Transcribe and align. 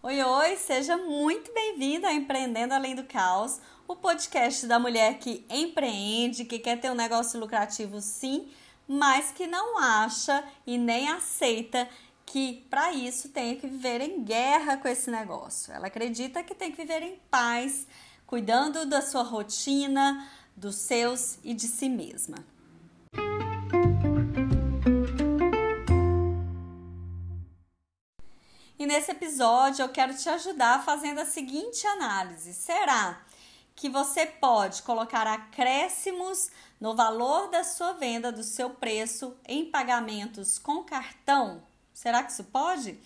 Oi, 0.00 0.22
oi, 0.22 0.56
seja 0.56 0.96
muito 0.96 1.52
bem-vindo 1.52 2.06
a 2.06 2.12
Empreendendo 2.12 2.72
Além 2.72 2.94
do 2.94 3.02
Caos, 3.02 3.58
o 3.88 3.96
podcast 3.96 4.64
da 4.64 4.78
mulher 4.78 5.18
que 5.18 5.44
empreende, 5.50 6.44
que 6.44 6.60
quer 6.60 6.80
ter 6.80 6.88
um 6.88 6.94
negócio 6.94 7.40
lucrativo 7.40 8.00
sim, 8.00 8.48
mas 8.86 9.32
que 9.32 9.48
não 9.48 9.76
acha 9.76 10.44
e 10.64 10.78
nem 10.78 11.08
aceita 11.10 11.88
que 12.24 12.64
para 12.70 12.92
isso 12.92 13.30
tem 13.30 13.56
que 13.56 13.66
viver 13.66 14.00
em 14.00 14.22
guerra 14.22 14.76
com 14.76 14.86
esse 14.86 15.10
negócio. 15.10 15.72
Ela 15.72 15.88
acredita 15.88 16.44
que 16.44 16.54
tem 16.54 16.70
que 16.70 16.76
viver 16.76 17.02
em 17.02 17.16
paz, 17.28 17.84
cuidando 18.24 18.86
da 18.86 19.02
sua 19.02 19.24
rotina, 19.24 20.30
dos 20.56 20.76
seus 20.76 21.40
e 21.42 21.52
de 21.52 21.66
si 21.66 21.88
mesma. 21.88 22.36
Nesse 28.98 29.12
episódio 29.12 29.84
eu 29.84 29.88
quero 29.90 30.12
te 30.12 30.28
ajudar 30.28 30.84
fazendo 30.84 31.20
a 31.20 31.24
seguinte 31.24 31.86
análise: 31.86 32.52
será 32.52 33.22
que 33.76 33.88
você 33.88 34.26
pode 34.26 34.82
colocar 34.82 35.24
acréscimos 35.24 36.50
no 36.80 36.96
valor 36.96 37.48
da 37.48 37.62
sua 37.62 37.92
venda, 37.92 38.32
do 38.32 38.42
seu 38.42 38.70
preço, 38.70 39.36
em 39.46 39.70
pagamentos 39.70 40.58
com 40.58 40.82
cartão? 40.82 41.62
Será 41.94 42.24
que 42.24 42.32
isso 42.32 42.42
pode? 42.42 42.98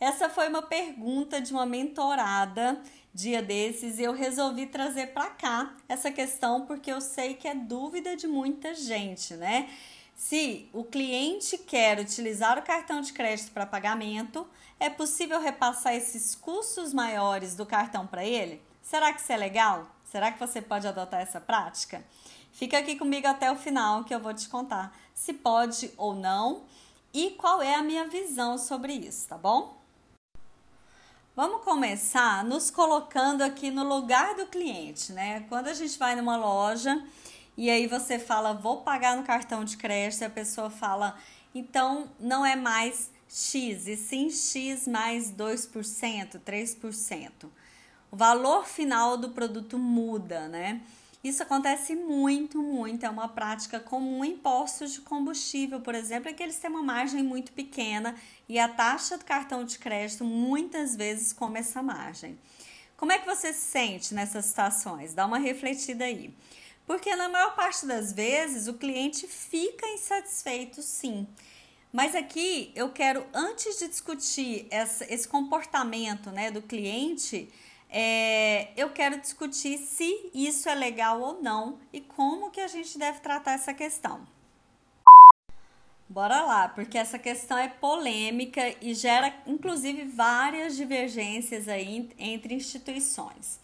Essa 0.00 0.30
foi 0.30 0.48
uma 0.48 0.62
pergunta 0.62 1.42
de 1.42 1.52
uma 1.52 1.66
mentorada 1.66 2.80
dia 3.12 3.42
desses 3.42 3.98
e 3.98 4.02
eu 4.02 4.14
resolvi 4.14 4.66
trazer 4.66 5.08
para 5.08 5.28
cá 5.28 5.74
essa 5.86 6.10
questão 6.10 6.64
porque 6.64 6.90
eu 6.90 7.02
sei 7.02 7.34
que 7.34 7.46
é 7.46 7.54
dúvida 7.54 8.16
de 8.16 8.26
muita 8.26 8.74
gente, 8.74 9.34
né? 9.34 9.68
Se 10.16 10.68
o 10.72 10.84
cliente 10.84 11.58
quer 11.58 11.98
utilizar 11.98 12.58
o 12.58 12.62
cartão 12.62 13.00
de 13.00 13.12
crédito 13.12 13.50
para 13.50 13.66
pagamento, 13.66 14.46
é 14.78 14.88
possível 14.88 15.40
repassar 15.40 15.94
esses 15.94 16.34
custos 16.34 16.94
maiores 16.94 17.56
do 17.56 17.66
cartão 17.66 18.06
para 18.06 18.24
ele? 18.24 18.62
Será 18.80 19.12
que 19.12 19.20
isso 19.20 19.32
é 19.32 19.36
legal? 19.36 19.86
Será 20.04 20.30
que 20.30 20.38
você 20.38 20.62
pode 20.62 20.86
adotar 20.86 21.20
essa 21.20 21.40
prática? 21.40 22.04
Fica 22.52 22.78
aqui 22.78 22.94
comigo 22.96 23.26
até 23.26 23.50
o 23.50 23.56
final 23.56 24.04
que 24.04 24.14
eu 24.14 24.20
vou 24.20 24.32
te 24.32 24.48
contar 24.48 24.96
se 25.12 25.32
pode 25.32 25.90
ou 25.96 26.14
não 26.14 26.62
e 27.12 27.30
qual 27.30 27.60
é 27.60 27.74
a 27.74 27.82
minha 27.82 28.06
visão 28.06 28.56
sobre 28.56 28.92
isso, 28.92 29.28
tá 29.28 29.36
bom? 29.36 29.76
Vamos 31.34 31.64
começar 31.64 32.44
nos 32.44 32.70
colocando 32.70 33.42
aqui 33.42 33.68
no 33.68 33.82
lugar 33.82 34.36
do 34.36 34.46
cliente, 34.46 35.12
né? 35.12 35.44
Quando 35.48 35.66
a 35.66 35.74
gente 35.74 35.98
vai 35.98 36.14
numa 36.14 36.36
loja 36.36 37.04
e 37.56 37.70
aí 37.70 37.86
você 37.86 38.18
fala, 38.18 38.52
vou 38.52 38.82
pagar 38.82 39.16
no 39.16 39.22
cartão 39.22 39.64
de 39.64 39.76
crédito, 39.76 40.22
e 40.22 40.24
a 40.24 40.30
pessoa 40.30 40.70
fala, 40.70 41.16
então 41.54 42.10
não 42.18 42.44
é 42.44 42.56
mais 42.56 43.10
X, 43.28 43.86
e 43.86 43.96
sim 43.96 44.30
X 44.30 44.86
mais 44.86 45.30
2%, 45.30 46.40
3%. 46.40 47.30
O 48.10 48.16
valor 48.16 48.66
final 48.66 49.16
do 49.16 49.30
produto 49.30 49.78
muda, 49.78 50.48
né? 50.48 50.80
Isso 51.24 51.42
acontece 51.42 51.96
muito, 51.96 52.62
muito. 52.62 53.06
É 53.06 53.08
uma 53.08 53.28
prática 53.28 53.80
comum 53.80 54.22
em 54.22 54.36
postos 54.36 54.92
de 54.92 55.00
combustível, 55.00 55.80
por 55.80 55.94
exemplo, 55.94 56.28
é 56.28 56.34
que 56.34 56.42
eles 56.42 56.58
têm 56.58 56.68
uma 56.68 56.82
margem 56.82 57.22
muito 57.22 57.50
pequena 57.52 58.14
e 58.46 58.58
a 58.58 58.68
taxa 58.68 59.16
do 59.16 59.24
cartão 59.24 59.64
de 59.64 59.78
crédito 59.78 60.22
muitas 60.22 60.94
vezes 60.94 61.32
come 61.32 61.58
essa 61.58 61.82
margem. 61.82 62.38
Como 62.96 63.10
é 63.10 63.18
que 63.18 63.26
você 63.26 63.52
se 63.54 63.70
sente 63.70 64.14
nessas 64.14 64.44
situações? 64.44 65.14
Dá 65.14 65.24
uma 65.24 65.38
refletida 65.38 66.04
aí. 66.04 66.34
Porque 66.86 67.14
na 67.16 67.28
maior 67.28 67.54
parte 67.54 67.86
das 67.86 68.12
vezes 68.12 68.68
o 68.68 68.74
cliente 68.74 69.26
fica 69.26 69.86
insatisfeito, 69.88 70.82
sim. 70.82 71.26
Mas 71.92 72.14
aqui 72.14 72.72
eu 72.74 72.90
quero, 72.90 73.24
antes 73.32 73.78
de 73.78 73.88
discutir 73.88 74.66
essa, 74.70 75.04
esse 75.12 75.26
comportamento 75.28 76.30
né, 76.30 76.50
do 76.50 76.60
cliente, 76.60 77.48
é, 77.88 78.70
eu 78.76 78.90
quero 78.90 79.20
discutir 79.20 79.78
se 79.78 80.30
isso 80.34 80.68
é 80.68 80.74
legal 80.74 81.20
ou 81.20 81.40
não 81.40 81.78
e 81.92 82.00
como 82.00 82.50
que 82.50 82.60
a 82.60 82.66
gente 82.66 82.98
deve 82.98 83.20
tratar 83.20 83.52
essa 83.52 83.72
questão. 83.72 84.26
Bora 86.08 86.42
lá, 86.42 86.68
porque 86.68 86.98
essa 86.98 87.18
questão 87.18 87.56
é 87.56 87.68
polêmica 87.68 88.74
e 88.82 88.92
gera 88.94 89.32
inclusive 89.46 90.04
várias 90.04 90.76
divergências 90.76 91.66
aí 91.68 92.10
entre 92.18 92.54
instituições. 92.54 93.58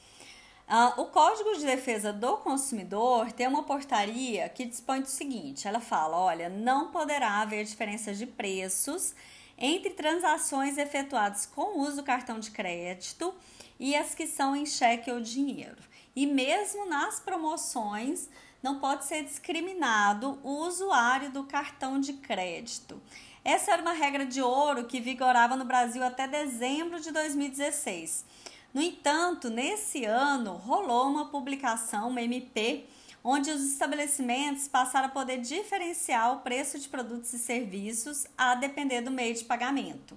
Uh, 0.71 1.01
o 1.01 1.07
Código 1.07 1.53
de 1.59 1.67
Defesa 1.67 2.13
do 2.13 2.37
Consumidor 2.37 3.33
tem 3.33 3.49
uma 3.49 3.65
portaria 3.65 4.49
que 4.49 4.65
dispõe 4.65 5.01
do 5.01 5.09
seguinte: 5.09 5.67
ela 5.67 5.81
fala, 5.81 6.17
olha, 6.17 6.49
não 6.49 6.93
poderá 6.93 7.41
haver 7.41 7.65
diferença 7.65 8.15
de 8.15 8.25
preços 8.25 9.13
entre 9.59 9.91
transações 9.91 10.79
efetuadas 10.79 11.45
com 11.45 11.81
uso 11.81 11.97
do 11.97 12.03
cartão 12.05 12.39
de 12.39 12.53
crédito 12.53 13.35
e 13.81 13.97
as 13.97 14.15
que 14.15 14.29
são 14.29 14.55
em 14.55 14.65
cheque 14.65 15.11
ou 15.11 15.21
dinheiro. 15.21 15.83
E 16.15 16.25
mesmo 16.25 16.87
nas 16.87 17.19
promoções, 17.19 18.29
não 18.63 18.79
pode 18.79 19.07
ser 19.07 19.25
discriminado 19.25 20.39
o 20.45 20.65
usuário 20.67 21.33
do 21.33 21.43
cartão 21.43 21.99
de 21.99 22.13
crédito. 22.13 23.03
Essa 23.45 23.73
era 23.73 23.83
uma 23.83 23.93
regra 23.93 24.25
de 24.25 24.41
ouro 24.41 24.85
que 24.85 25.01
vigorava 25.01 25.57
no 25.57 25.65
Brasil 25.65 26.05
até 26.05 26.29
dezembro 26.29 27.01
de 27.01 27.11
2016. 27.11 28.25
No 28.73 28.81
entanto, 28.81 29.51
nesse 29.51 30.05
ano 30.05 30.53
rolou 30.53 31.09
uma 31.09 31.27
publicação, 31.27 32.09
uma 32.09 32.23
MP, 32.23 32.87
onde 33.23 33.51
os 33.51 33.63
estabelecimentos 33.65 34.69
passaram 34.69 35.09
a 35.09 35.11
poder 35.11 35.39
diferenciar 35.39 36.33
o 36.33 36.41
preço 36.41 36.79
de 36.79 36.89
produtos 36.89 37.33
e 37.33 37.39
serviços 37.39 38.27
a 38.39 38.55
depender 38.55 39.01
do 39.01 39.11
meio 39.11 39.35
de 39.35 39.45
pagamento. 39.45 40.17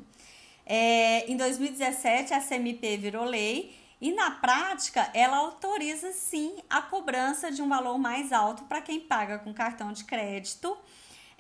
É, 0.65 1.29
em 1.29 1.35
2017, 1.35 2.33
a 2.33 2.55
MP 2.55 2.97
virou 2.97 3.25
lei 3.25 3.75
e, 3.99 4.11
na 4.11 4.31
prática, 4.31 5.09
ela 5.13 5.37
autoriza 5.37 6.11
sim 6.13 6.55
a 6.69 6.81
cobrança 6.81 7.51
de 7.51 7.61
um 7.61 7.67
valor 7.67 7.97
mais 7.97 8.31
alto 8.31 8.63
para 8.65 8.81
quem 8.81 8.99
paga 8.99 9.39
com 9.39 9.53
cartão 9.53 9.91
de 9.91 10.03
crédito, 10.03 10.77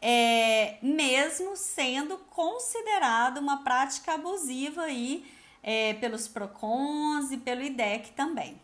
é, 0.01 0.77
mesmo 0.81 1.55
sendo 1.55 2.17
considerado 2.29 3.37
uma 3.37 3.63
prática 3.63 4.15
abusiva 4.15 4.83
aí 4.83 5.25
é, 5.63 5.93
pelos 5.95 6.27
PROCONs 6.27 7.31
e 7.31 7.37
pelo 7.37 7.63
IDEC 7.63 8.11
também. 8.11 8.61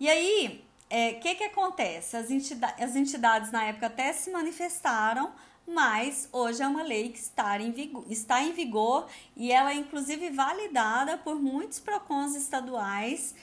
E 0.00 0.08
aí, 0.08 0.64
o 0.90 0.94
é, 0.94 1.12
que, 1.14 1.34
que 1.36 1.44
acontece? 1.44 2.16
As, 2.16 2.30
entidades, 2.30 2.82
as 2.82 2.96
entidades 2.96 3.52
na 3.52 3.64
época 3.64 3.86
até 3.86 4.12
se 4.12 4.30
manifestaram, 4.30 5.32
mas 5.66 6.28
hoje 6.32 6.62
é 6.62 6.66
uma 6.66 6.82
lei 6.82 7.10
que 7.10 7.18
está 7.18 7.60
em 7.60 7.70
vigor, 7.70 8.04
está 8.08 8.42
em 8.42 8.52
vigor 8.52 9.06
e 9.36 9.52
ela 9.52 9.70
é 9.70 9.74
inclusive 9.74 10.30
validada 10.30 11.18
por 11.18 11.36
muitos 11.36 11.78
PROCONs 11.78 12.34
estaduais 12.34 13.34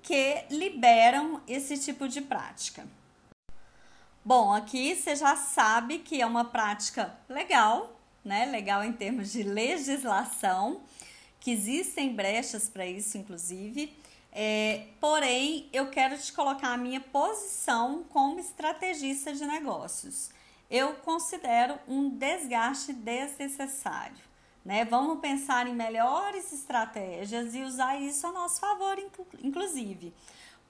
que 0.00 0.44
liberam 0.50 1.40
esse 1.46 1.78
tipo 1.78 2.08
de 2.08 2.20
prática. 2.20 2.86
Bom, 4.24 4.52
aqui 4.52 4.94
você 4.94 5.16
já 5.16 5.34
sabe 5.34 5.98
que 5.98 6.20
é 6.20 6.26
uma 6.26 6.44
prática 6.44 7.12
legal, 7.28 7.98
né? 8.24 8.46
Legal 8.46 8.84
em 8.84 8.92
termos 8.92 9.32
de 9.32 9.42
legislação 9.42 10.80
que 11.42 11.50
existem 11.50 12.14
brechas 12.14 12.68
para 12.68 12.86
isso, 12.86 13.18
inclusive. 13.18 13.92
É, 14.30 14.86
porém, 15.00 15.68
eu 15.72 15.90
quero 15.90 16.16
te 16.16 16.32
colocar 16.32 16.68
a 16.68 16.76
minha 16.76 17.00
posição 17.00 18.04
como 18.10 18.38
estrategista 18.38 19.32
de 19.34 19.44
negócios. 19.44 20.30
Eu 20.70 20.94
considero 20.94 21.80
um 21.88 22.08
desgaste 22.08 22.92
desnecessário. 22.92 24.22
Né? 24.64 24.84
Vamos 24.84 25.18
pensar 25.18 25.66
em 25.66 25.74
melhores 25.74 26.52
estratégias 26.52 27.56
e 27.56 27.62
usar 27.62 28.00
isso 28.00 28.24
a 28.28 28.32
nosso 28.32 28.60
favor, 28.60 28.96
inclusive. 29.42 30.14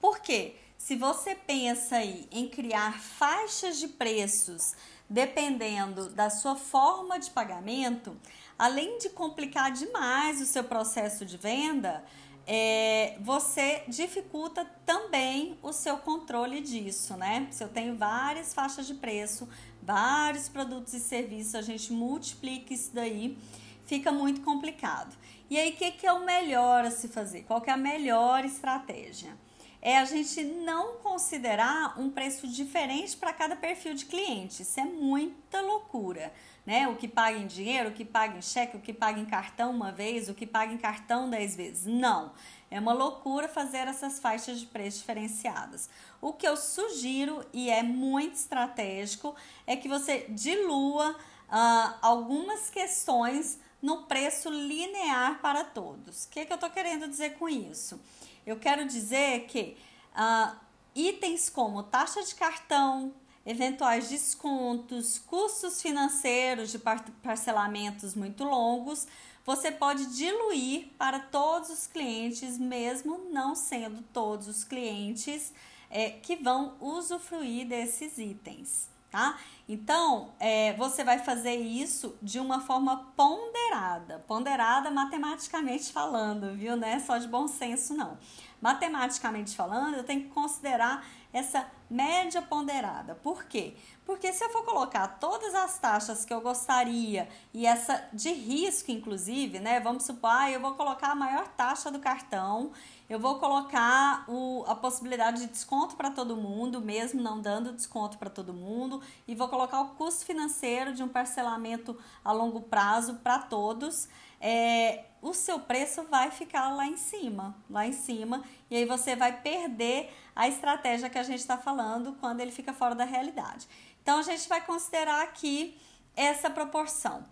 Por 0.01 0.19
quê? 0.21 0.55
Se 0.75 0.95
você 0.95 1.35
pensa 1.35 1.97
aí 1.97 2.27
em 2.31 2.49
criar 2.49 2.99
faixas 2.99 3.77
de 3.77 3.89
preços 3.89 4.73
dependendo 5.09 6.09
da 6.09 6.29
sua 6.29 6.55
forma 6.55 7.19
de 7.19 7.29
pagamento, 7.29 8.17
além 8.57 8.97
de 8.97 9.09
complicar 9.09 9.71
demais 9.71 10.41
o 10.41 10.45
seu 10.45 10.63
processo 10.63 11.25
de 11.25 11.37
venda, 11.37 12.03
é, 12.45 13.17
você 13.21 13.83
dificulta 13.87 14.65
também 14.85 15.57
o 15.61 15.71
seu 15.71 15.97
controle 15.97 16.59
disso, 16.61 17.15
né? 17.15 17.47
Se 17.51 17.63
eu 17.63 17.69
tenho 17.69 17.95
várias 17.95 18.53
faixas 18.53 18.85
de 18.85 18.93
preço, 18.95 19.47
vários 19.81 20.49
produtos 20.49 20.93
e 20.93 20.99
serviços, 20.99 21.55
a 21.55 21.61
gente 21.61 21.93
multiplica 21.93 22.73
isso 22.73 22.93
daí, 22.93 23.37
fica 23.85 24.11
muito 24.11 24.41
complicado. 24.41 25.15
E 25.49 25.57
aí, 25.57 25.71
o 25.71 25.75
que, 25.75 25.91
que 25.91 26.07
é 26.07 26.11
o 26.11 26.25
melhor 26.25 26.83
a 26.85 26.91
se 26.91 27.07
fazer? 27.07 27.43
Qual 27.43 27.61
que 27.61 27.69
é 27.69 27.73
a 27.73 27.77
melhor 27.77 28.43
estratégia? 28.43 29.37
É 29.85 29.97
a 29.97 30.05
gente 30.05 30.41
não 30.41 30.93
considerar 30.99 31.99
um 31.99 32.09
preço 32.09 32.47
diferente 32.47 33.17
para 33.17 33.33
cada 33.33 33.53
perfil 33.53 33.93
de 33.93 34.05
cliente. 34.05 34.61
Isso 34.61 34.79
é 34.79 34.85
muita 34.85 35.59
loucura, 35.59 36.31
né? 36.65 36.87
O 36.87 36.95
que 36.95 37.05
paga 37.05 37.37
em 37.37 37.45
dinheiro, 37.45 37.89
o 37.89 37.91
que 37.91 38.05
paga 38.05 38.37
em 38.37 38.41
cheque, 38.41 38.77
o 38.77 38.79
que 38.79 38.93
paga 38.93 39.19
em 39.19 39.25
cartão 39.25 39.71
uma 39.71 39.91
vez, 39.91 40.29
o 40.29 40.33
que 40.33 40.47
paga 40.47 40.71
em 40.71 40.77
cartão 40.77 41.29
dez 41.29 41.57
vezes. 41.57 41.85
Não. 41.85 42.31
É 42.71 42.79
uma 42.79 42.93
loucura 42.93 43.49
fazer 43.49 43.85
essas 43.89 44.19
faixas 44.19 44.61
de 44.61 44.67
preço 44.67 44.99
diferenciadas. 44.99 45.89
O 46.21 46.31
que 46.31 46.47
eu 46.47 46.55
sugiro, 46.55 47.45
e 47.51 47.69
é 47.69 47.83
muito 47.83 48.35
estratégico, 48.35 49.35
é 49.67 49.75
que 49.75 49.89
você 49.89 50.27
dilua 50.29 51.11
uh, 51.11 51.93
algumas 52.01 52.69
questões 52.69 53.59
no 53.81 54.03
preço 54.03 54.49
linear 54.49 55.41
para 55.41 55.65
todos. 55.65 56.23
O 56.23 56.29
que, 56.29 56.45
que 56.45 56.53
eu 56.53 56.55
estou 56.55 56.69
querendo 56.69 57.05
dizer 57.05 57.37
com 57.37 57.49
isso? 57.49 57.99
Eu 58.45 58.57
quero 58.57 58.85
dizer 58.85 59.45
que 59.45 59.77
uh, 60.15 60.55
itens 60.95 61.49
como 61.49 61.83
taxa 61.83 62.23
de 62.23 62.35
cartão, 62.35 63.13
eventuais 63.45 64.09
descontos, 64.09 65.19
custos 65.19 65.81
financeiros 65.81 66.71
de 66.71 66.79
parcelamentos 67.21 68.15
muito 68.15 68.43
longos, 68.43 69.07
você 69.45 69.71
pode 69.71 70.05
diluir 70.15 70.87
para 70.97 71.19
todos 71.19 71.69
os 71.69 71.87
clientes, 71.87 72.57
mesmo 72.57 73.29
não 73.31 73.55
sendo 73.55 74.01
todos 74.13 74.47
os 74.47 74.63
clientes 74.63 75.53
é, 75.89 76.11
que 76.11 76.37
vão 76.37 76.75
usufruir 76.79 77.67
desses 77.67 78.17
itens 78.17 78.92
tá? 79.13 79.37
Então, 79.69 80.33
é, 80.39 80.73
você 80.73 81.03
vai 81.03 81.19
fazer 81.19 81.53
isso 81.53 82.17
de 82.19 82.39
uma 82.39 82.59
forma 82.59 83.11
ponderada, 83.15 84.17
ponderada 84.27 84.89
matematicamente 84.89 85.93
falando, 85.93 86.55
viu? 86.55 86.75
Não 86.75 86.87
é 86.87 86.97
só 86.97 87.19
de 87.19 87.27
bom 87.27 87.47
senso, 87.47 87.93
não. 87.93 88.17
Matematicamente 88.59 89.55
falando, 89.55 89.97
eu 89.97 90.03
tenho 90.03 90.23
que 90.23 90.29
considerar 90.29 91.05
essa 91.31 91.67
média 91.87 92.41
ponderada. 92.41 93.13
Por 93.13 93.43
quê? 93.43 93.75
Porque 94.03 94.33
se 94.33 94.43
eu 94.43 94.49
for 94.49 94.65
colocar 94.65 95.07
todas 95.19 95.53
as 95.53 95.77
taxas 95.77 96.25
que 96.25 96.33
eu 96.33 96.41
gostaria 96.41 97.29
e 97.53 97.67
essa 97.67 98.09
de 98.11 98.31
risco, 98.31 98.91
inclusive, 98.91 99.59
né? 99.59 99.79
Vamos 99.79 100.05
supor, 100.05 100.31
ah, 100.31 100.51
eu 100.51 100.59
vou 100.59 100.73
colocar 100.73 101.11
a 101.11 101.15
maior 101.15 101.47
taxa 101.49 101.91
do 101.91 101.99
cartão, 101.99 102.71
eu 103.13 103.19
vou 103.19 103.37
colocar 103.37 104.25
o, 104.27 104.65
a 104.67 104.73
possibilidade 104.73 105.41
de 105.41 105.45
desconto 105.45 105.95
para 105.95 106.09
todo 106.09 106.35
mundo, 106.35 106.81
mesmo 106.81 107.21
não 107.21 107.39
dando 107.39 107.71
desconto 107.71 108.17
para 108.17 108.27
todo 108.27 108.51
mundo, 108.51 109.03
e 109.27 109.35
vou 109.35 109.47
colocar 109.47 109.81
o 109.81 109.89
custo 109.89 110.25
financeiro 110.25 110.95
de 110.95 111.03
um 111.03 111.07
parcelamento 111.07 111.95
a 112.25 112.31
longo 112.31 112.61
prazo 112.61 113.19
para 113.23 113.37
todos. 113.37 114.09
É, 114.41 115.03
o 115.21 115.31
seu 115.31 115.59
preço 115.59 116.01
vai 116.09 116.31
ficar 116.31 116.73
lá 116.73 116.87
em 116.87 116.97
cima, 116.97 117.55
lá 117.69 117.85
em 117.85 117.93
cima, 117.93 118.43
e 118.67 118.77
aí 118.77 118.85
você 118.85 119.15
vai 119.15 119.41
perder 119.41 120.11
a 120.35 120.47
estratégia 120.47 121.07
que 121.07 121.19
a 121.19 121.23
gente 121.23 121.39
está 121.39 121.55
falando 121.55 122.17
quando 122.19 122.39
ele 122.39 122.51
fica 122.51 122.73
fora 122.73 122.95
da 122.95 123.05
realidade. 123.05 123.67
Então, 124.01 124.17
a 124.17 124.23
gente 124.23 124.49
vai 124.49 124.59
considerar 124.65 125.21
aqui 125.21 125.79
essa 126.15 126.49
proporção. 126.49 127.23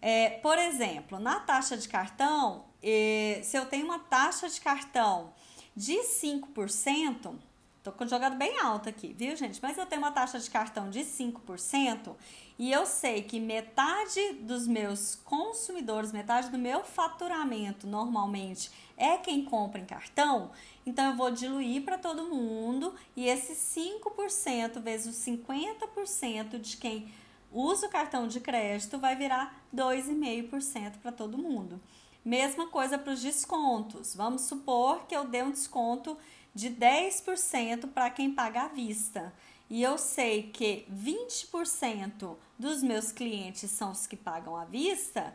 É, 0.00 0.30
por 0.30 0.58
exemplo, 0.58 1.18
na 1.18 1.40
taxa 1.40 1.76
de 1.76 1.88
cartão, 1.88 2.64
eh, 2.82 3.40
se 3.42 3.56
eu 3.56 3.66
tenho 3.66 3.84
uma 3.84 3.98
taxa 3.98 4.48
de 4.48 4.60
cartão 4.60 5.32
de 5.74 6.02
5%, 6.04 7.34
tô 7.82 8.06
jogando 8.06 8.36
bem 8.36 8.58
alto 8.58 8.88
aqui, 8.88 9.12
viu, 9.12 9.34
gente? 9.36 9.60
Mas 9.62 9.78
eu 9.78 9.86
tenho 9.86 10.02
uma 10.02 10.12
taxa 10.12 10.38
de 10.38 10.50
cartão 10.50 10.90
de 10.90 11.04
5% 11.04 12.16
e 12.58 12.70
eu 12.70 12.84
sei 12.84 13.22
que 13.22 13.40
metade 13.40 14.34
dos 14.40 14.66
meus 14.66 15.14
consumidores, 15.14 16.12
metade 16.12 16.50
do 16.50 16.58
meu 16.58 16.84
faturamento 16.84 17.86
normalmente 17.86 18.70
é 18.96 19.16
quem 19.16 19.44
compra 19.44 19.80
em 19.80 19.84
cartão, 19.84 20.50
então 20.84 21.10
eu 21.10 21.16
vou 21.16 21.30
diluir 21.30 21.84
para 21.84 21.96
todo 21.96 22.24
mundo 22.24 22.94
e 23.16 23.28
esse 23.28 23.54
5% 23.54 24.80
vezes 24.80 25.16
os 25.16 25.24
50% 25.24 26.58
de 26.58 26.76
quem 26.76 27.08
usa 27.52 27.86
o 27.86 27.90
cartão 27.90 28.28
de 28.28 28.40
crédito 28.40 28.98
vai 28.98 29.16
virar 29.16 29.62
2,5% 29.74 30.98
para 31.00 31.12
todo 31.12 31.38
mundo. 31.38 31.80
Mesma 32.24 32.68
coisa 32.68 32.98
para 32.98 33.12
os 33.12 33.22
descontos. 33.22 34.14
Vamos 34.14 34.42
supor 34.42 35.06
que 35.06 35.16
eu 35.16 35.26
dê 35.26 35.42
um 35.42 35.50
desconto 35.50 36.16
de 36.54 36.70
10% 36.70 37.88
para 37.88 38.10
quem 38.10 38.34
paga 38.34 38.62
à 38.62 38.68
vista. 38.68 39.32
E 39.70 39.82
eu 39.82 39.98
sei 39.98 40.44
que 40.44 40.86
20% 40.92 42.36
dos 42.58 42.82
meus 42.82 43.12
clientes 43.12 43.70
são 43.70 43.92
os 43.92 44.06
que 44.06 44.16
pagam 44.16 44.56
à 44.56 44.64
vista, 44.64 45.34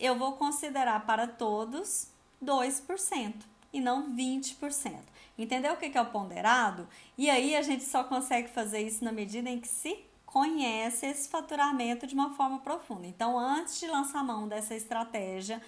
eu 0.00 0.18
vou 0.18 0.32
considerar 0.32 1.04
para 1.06 1.26
todos 1.26 2.08
2% 2.42 3.34
e 3.72 3.80
não 3.80 4.14
20%. 4.14 5.00
Entendeu 5.36 5.74
o 5.74 5.76
que 5.76 5.96
é 5.96 6.00
o 6.00 6.06
ponderado? 6.06 6.88
E 7.18 7.28
aí 7.28 7.54
a 7.56 7.62
gente 7.62 7.84
só 7.84 8.04
consegue 8.04 8.48
fazer 8.48 8.80
isso 8.80 9.04
na 9.04 9.12
medida 9.12 9.50
em 9.50 9.60
que 9.60 9.68
se 9.68 10.04
conhece 10.34 11.06
esse 11.06 11.28
faturamento 11.28 12.08
de 12.08 12.14
uma 12.14 12.30
forma 12.30 12.58
profunda. 12.58 13.06
Então, 13.06 13.38
antes 13.38 13.78
de 13.78 13.86
lançar 13.86 14.24
mão 14.24 14.48
dessa 14.48 14.74
estratégia, 14.74 15.62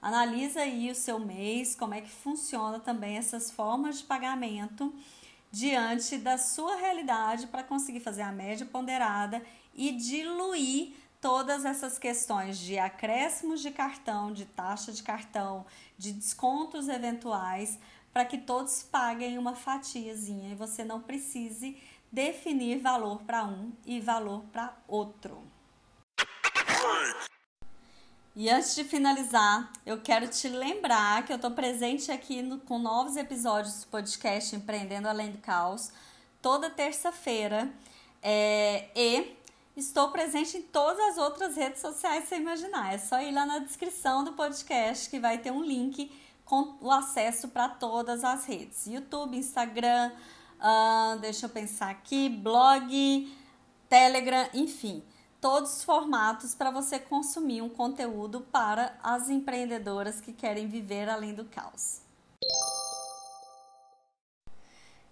analisa 0.00 0.60
aí 0.60 0.92
o 0.92 0.94
seu 0.94 1.18
mês, 1.18 1.74
como 1.74 1.92
é 1.92 2.00
que 2.00 2.08
funciona 2.08 2.78
também 2.78 3.16
essas 3.16 3.50
formas 3.50 3.98
de 3.98 4.04
pagamento 4.04 4.94
diante 5.50 6.18
da 6.18 6.38
sua 6.38 6.76
realidade 6.76 7.48
para 7.48 7.64
conseguir 7.64 7.98
fazer 7.98 8.22
a 8.22 8.30
média 8.30 8.64
ponderada 8.64 9.42
e 9.74 9.90
diluir 9.90 10.94
todas 11.20 11.64
essas 11.64 11.98
questões 11.98 12.58
de 12.58 12.78
acréscimos 12.78 13.60
de 13.60 13.72
cartão, 13.72 14.32
de 14.32 14.44
taxa 14.44 14.92
de 14.92 15.02
cartão, 15.02 15.66
de 15.98 16.12
descontos 16.12 16.88
eventuais, 16.88 17.76
para 18.12 18.24
que 18.24 18.38
todos 18.38 18.84
paguem 18.84 19.36
uma 19.36 19.56
fatiazinha 19.56 20.52
e 20.52 20.54
você 20.54 20.84
não 20.84 21.00
precise 21.00 21.76
definir 22.12 22.78
valor 22.78 23.22
para 23.22 23.44
um 23.44 23.72
e 23.86 23.98
valor 23.98 24.44
para 24.52 24.76
outro. 24.86 25.42
E 28.36 28.48
antes 28.48 28.74
de 28.74 28.84
finalizar, 28.84 29.70
eu 29.84 30.00
quero 30.00 30.28
te 30.28 30.48
lembrar 30.48 31.24
que 31.24 31.32
eu 31.32 31.36
estou 31.36 31.50
presente 31.50 32.10
aqui 32.10 32.42
no, 32.42 32.58
com 32.58 32.78
novos 32.78 33.16
episódios 33.16 33.82
do 33.82 33.86
podcast 33.88 34.54
Empreendendo 34.54 35.08
Além 35.08 35.32
do 35.32 35.38
Caos, 35.38 35.90
toda 36.40 36.70
terça-feira. 36.70 37.70
É, 38.22 38.88
e 38.96 39.36
estou 39.76 40.10
presente 40.10 40.56
em 40.56 40.62
todas 40.62 40.98
as 41.10 41.18
outras 41.18 41.56
redes 41.56 41.80
sociais, 41.80 42.24
você 42.24 42.36
imaginar. 42.36 42.94
É 42.94 42.98
só 42.98 43.20
ir 43.20 43.32
lá 43.32 43.44
na 43.44 43.58
descrição 43.58 44.24
do 44.24 44.32
podcast 44.32 45.10
que 45.10 45.18
vai 45.18 45.38
ter 45.38 45.50
um 45.50 45.62
link 45.62 46.10
com 46.44 46.76
o 46.80 46.90
acesso 46.90 47.48
para 47.48 47.68
todas 47.68 48.24
as 48.24 48.46
redes: 48.46 48.86
YouTube, 48.86 49.36
Instagram, 49.36 50.10
uh, 50.62 51.18
deixa 51.18 51.46
eu 51.46 51.50
pensar 51.50 51.90
aqui, 51.90 52.28
blog, 52.28 53.36
Telegram, 53.88 54.48
enfim 54.54 55.02
todos 55.42 55.78
os 55.78 55.82
formatos 55.82 56.54
para 56.54 56.70
você 56.70 57.00
consumir 57.00 57.62
um 57.62 57.68
conteúdo 57.68 58.42
para 58.42 58.96
as 59.02 59.28
empreendedoras 59.28 60.20
que 60.20 60.32
querem 60.32 60.68
viver 60.68 61.08
além 61.08 61.34
do 61.34 61.44
caos. 61.46 62.00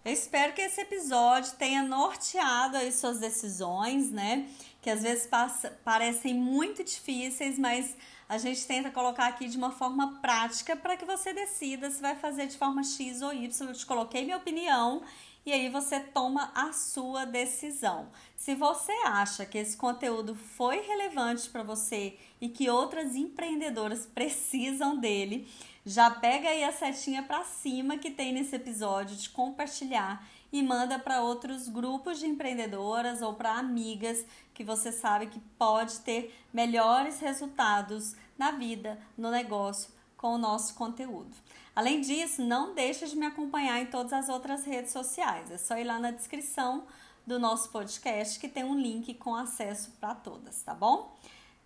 Eu 0.04 0.12
espero 0.12 0.54
que 0.54 0.62
esse 0.62 0.80
episódio 0.80 1.52
tenha 1.56 1.82
norteado 1.82 2.76
aí 2.76 2.92
suas 2.92 3.18
decisões, 3.18 4.12
né? 4.12 4.48
Que 4.80 4.88
às 4.88 5.02
vezes 5.02 5.26
passa, 5.26 5.78
parecem 5.84 6.32
muito 6.32 6.84
difíceis, 6.84 7.58
mas 7.58 7.96
a 8.28 8.38
gente 8.38 8.64
tenta 8.66 8.88
colocar 8.90 9.26
aqui 9.26 9.48
de 9.48 9.56
uma 9.56 9.72
forma 9.72 10.20
prática 10.22 10.76
para 10.76 10.96
que 10.96 11.04
você 11.04 11.34
decida 11.34 11.90
se 11.90 12.00
vai 12.00 12.14
fazer 12.14 12.46
de 12.46 12.56
forma 12.56 12.84
X 12.84 13.20
ou 13.20 13.32
Y. 13.32 13.68
Eu 13.68 13.74
te 13.74 13.84
coloquei 13.84 14.24
minha 14.24 14.36
opinião 14.36 15.02
e 15.44 15.52
aí 15.52 15.68
você 15.68 16.00
toma 16.00 16.50
a 16.54 16.72
sua 16.72 17.24
decisão. 17.24 18.08
Se 18.36 18.54
você 18.54 18.92
acha 19.04 19.46
que 19.46 19.58
esse 19.58 19.76
conteúdo 19.76 20.34
foi 20.34 20.80
relevante 20.80 21.48
para 21.48 21.62
você 21.62 22.16
e 22.40 22.48
que 22.48 22.68
outras 22.68 23.14
empreendedoras 23.14 24.06
precisam 24.06 24.98
dele, 24.98 25.48
já 25.84 26.10
pega 26.10 26.48
aí 26.48 26.62
a 26.62 26.72
setinha 26.72 27.22
para 27.22 27.44
cima 27.44 27.96
que 27.96 28.10
tem 28.10 28.32
nesse 28.32 28.54
episódio 28.56 29.16
de 29.16 29.30
compartilhar 29.30 30.26
e 30.52 30.62
manda 30.62 30.98
para 30.98 31.22
outros 31.22 31.68
grupos 31.68 32.18
de 32.18 32.26
empreendedoras 32.26 33.22
ou 33.22 33.34
para 33.34 33.54
amigas 33.54 34.24
que 34.52 34.64
você 34.64 34.92
sabe 34.92 35.28
que 35.28 35.40
pode 35.58 36.00
ter 36.00 36.34
melhores 36.52 37.20
resultados 37.20 38.14
na 38.36 38.50
vida, 38.50 39.00
no 39.16 39.30
negócio 39.30 39.99
com 40.20 40.34
o 40.34 40.38
nosso 40.38 40.74
conteúdo. 40.74 41.34
Além 41.74 42.02
disso, 42.02 42.42
não 42.42 42.74
deixe 42.74 43.06
de 43.06 43.16
me 43.16 43.24
acompanhar 43.24 43.80
em 43.80 43.86
todas 43.86 44.12
as 44.12 44.28
outras 44.28 44.66
redes 44.66 44.92
sociais. 44.92 45.50
É 45.50 45.56
só 45.56 45.78
ir 45.78 45.84
lá 45.84 45.98
na 45.98 46.10
descrição 46.10 46.84
do 47.26 47.38
nosso 47.38 47.70
podcast 47.70 48.38
que 48.38 48.46
tem 48.46 48.62
um 48.62 48.78
link 48.78 49.14
com 49.14 49.34
acesso 49.34 49.92
para 49.98 50.14
todas, 50.14 50.62
tá 50.62 50.74
bom? 50.74 51.16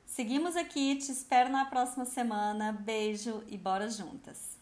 Seguimos 0.06 0.54
aqui, 0.54 0.94
te 0.94 1.10
espero 1.10 1.50
na 1.50 1.64
próxima 1.64 2.04
semana. 2.04 2.70
Beijo 2.70 3.42
e 3.48 3.58
bora 3.58 3.90
juntas! 3.90 4.53